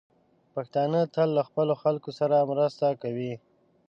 [0.53, 3.33] پښتانه تل له خپلو خلکو سره مرسته کوي.